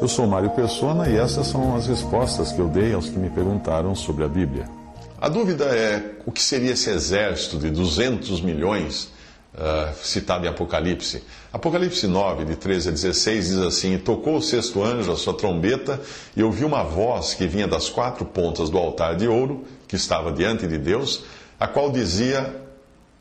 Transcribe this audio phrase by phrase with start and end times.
[0.00, 3.30] Eu sou Mário Persona e essas são as respostas que eu dei aos que me
[3.30, 4.68] perguntaram sobre a Bíblia.
[5.20, 9.12] A dúvida é o que seria esse exército de 200 milhões
[9.54, 11.22] uh, citado em Apocalipse.
[11.52, 16.00] Apocalipse 9, de 13 a 16, diz assim: Tocou o sexto anjo a sua trombeta,
[16.34, 20.32] e ouvi uma voz que vinha das quatro pontas do altar de ouro, que estava
[20.32, 21.22] diante de Deus,
[21.58, 22.52] a qual dizia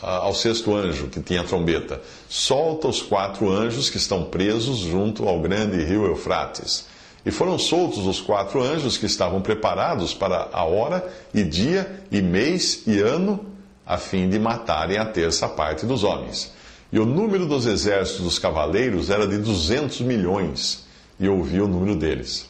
[0.00, 5.28] ao sexto anjo, que tinha a trombeta: Solta os quatro anjos que estão presos junto
[5.28, 6.86] ao grande rio Eufrates.
[7.26, 12.22] E foram soltos os quatro anjos que estavam preparados para a hora e dia e
[12.22, 13.44] mês e ano,
[13.84, 16.52] a fim de matarem a terça parte dos homens.
[16.90, 20.86] E o número dos exércitos dos cavaleiros era de 200 milhões,
[21.20, 22.48] e ouvi o número deles.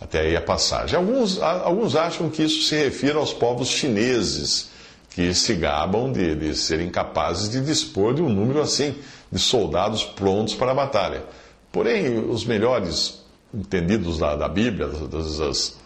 [0.00, 0.96] Até aí a passagem.
[0.96, 4.70] Alguns, alguns acham que isso se refere aos povos chineses,
[5.10, 8.94] que se gabam de, de serem capazes de dispor de um número assim,
[9.30, 11.24] de soldados prontos para a batalha.
[11.72, 13.20] Porém, os melhores
[13.52, 15.76] entendidos da, da Bíblia, das, das,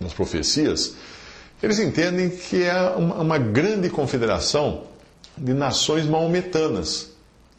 [0.00, 0.94] das, profecias,
[1.62, 4.84] eles entendem que é uma, uma grande confederação
[5.36, 7.10] de nações maometanas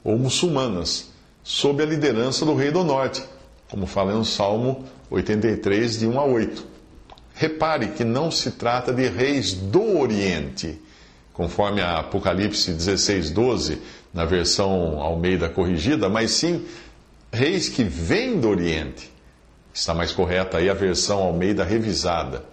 [0.03, 1.09] ou muçulmanas,
[1.43, 3.23] sob a liderança do rei do norte,
[3.69, 6.65] como fala no Salmo 83, de 1 a 8.
[7.33, 10.79] Repare que não se trata de reis do Oriente,
[11.39, 13.81] conforme a Apocalipse 16, 12,
[14.13, 16.65] na versão Almeida corrigida, mas sim
[17.31, 19.09] reis que vêm do Oriente
[19.73, 22.43] Está mais correta aí a versão Almeida revisada.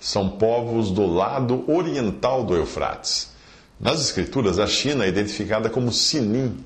[0.00, 3.30] São povos do lado oriental do Eufrates.
[3.78, 6.56] Nas Escrituras, a China é identificada como Sinim,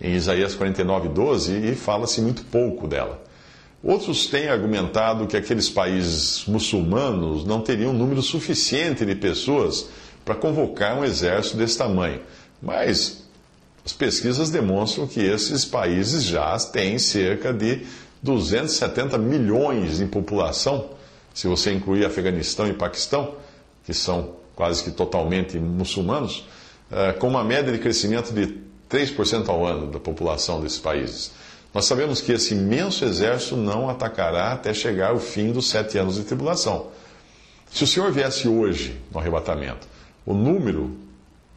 [0.00, 3.22] em Isaías 49, 12, e fala-se muito pouco dela.
[3.84, 9.86] Outros têm argumentado que aqueles países muçulmanos não teriam número suficiente de pessoas
[10.24, 12.20] para convocar um exército desse tamanho.
[12.62, 13.24] Mas
[13.84, 17.86] as pesquisas demonstram que esses países já têm cerca de
[18.22, 20.90] 270 milhões em população,
[21.34, 23.34] se você incluir Afeganistão e Paquistão,
[23.84, 26.46] que são quase que totalmente muçulmanos,
[26.90, 28.58] eh, com uma média de crescimento de
[28.88, 31.32] 3% ao ano da população desses países.
[31.74, 36.14] Nós sabemos que esse imenso exército não atacará até chegar o fim dos sete anos
[36.14, 36.86] de tribulação.
[37.70, 39.88] Se o Senhor viesse hoje no arrebatamento,
[40.26, 40.90] o número,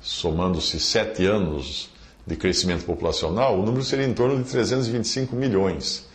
[0.01, 1.89] somando-se sete anos
[2.25, 6.05] de crescimento populacional, o número seria em torno de 325 milhões.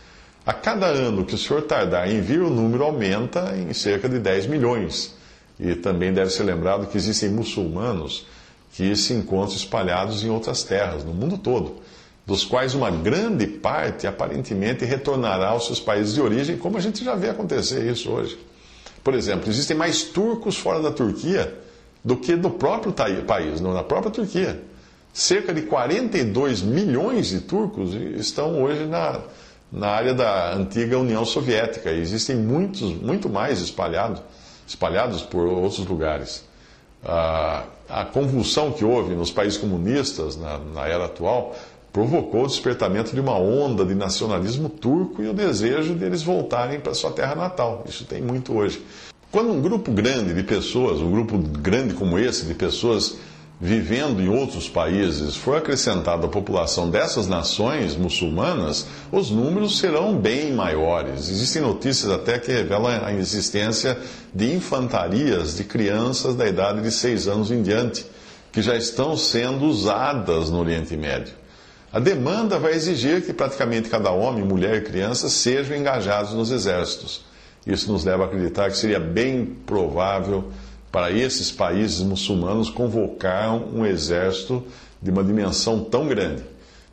[0.45, 4.19] A cada ano que o senhor tardar em vir, o número aumenta em cerca de
[4.19, 5.15] 10 milhões.
[5.59, 8.25] E também deve ser lembrado que existem muçulmanos
[8.73, 11.77] que se encontram espalhados em outras terras, no mundo todo,
[12.25, 17.03] dos quais uma grande parte aparentemente retornará aos seus países de origem, como a gente
[17.03, 18.37] já vê acontecer isso hoje.
[19.03, 21.63] Por exemplo, existem mais turcos fora da Turquia
[22.03, 24.61] do que no próprio país, na própria Turquia.
[25.13, 29.19] Cerca de 42 milhões de turcos estão hoje na,
[29.71, 31.91] na área da antiga União Soviética.
[31.91, 34.21] E existem muitos, muito mais espalhados,
[34.67, 36.43] espalhados por outros lugares.
[37.05, 41.55] A, a convulsão que houve nos países comunistas na, na era atual
[41.91, 46.95] provocou o despertamento de uma onda de nacionalismo turco e o desejo deles voltarem para
[46.95, 47.83] sua terra natal.
[47.87, 48.83] Isso tem muito hoje.
[49.33, 53.15] Quando um grupo grande de pessoas, um grupo grande como esse, de pessoas
[53.59, 60.53] vivendo em outros países for acrescentada a população dessas nações muçulmanas, os números serão bem
[60.53, 61.29] maiores.
[61.29, 63.97] Existem notícias até que revelam a existência
[64.31, 68.05] de infantarias de crianças da idade de seis anos em diante,
[68.51, 71.33] que já estão sendo usadas no Oriente Médio.
[71.91, 77.32] A demanda vai exigir que praticamente cada homem, mulher e criança sejam engajados nos exércitos.
[77.65, 80.45] Isso nos leva a acreditar que seria bem provável
[80.91, 84.63] para esses países muçulmanos convocar um exército
[85.01, 86.43] de uma dimensão tão grande.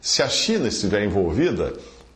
[0.01, 1.75] Se a China estiver envolvida,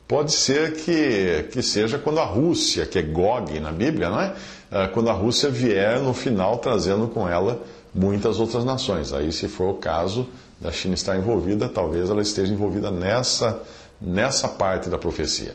[0.09, 4.35] pode ser que, que seja quando a Rússia, que é Gog na Bíblia, não é?
[4.71, 4.87] é?
[4.89, 7.61] Quando a Rússia vier no final trazendo com ela
[7.95, 9.13] muitas outras nações.
[9.13, 10.27] Aí, se for o caso
[10.61, 13.61] da China estar envolvida, talvez ela esteja envolvida nessa,
[14.01, 15.55] nessa parte da profecia.